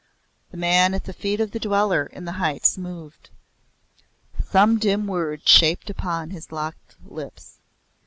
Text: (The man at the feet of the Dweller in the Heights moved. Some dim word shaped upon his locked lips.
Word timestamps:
(The 0.49 0.57
man 0.57 0.95
at 0.95 1.03
the 1.03 1.13
feet 1.13 1.39
of 1.39 1.51
the 1.51 1.59
Dweller 1.59 2.07
in 2.07 2.25
the 2.25 2.31
Heights 2.41 2.75
moved. 2.75 3.29
Some 4.43 4.79
dim 4.79 5.05
word 5.05 5.47
shaped 5.47 5.91
upon 5.91 6.31
his 6.31 6.51
locked 6.51 6.95
lips. 7.05 7.59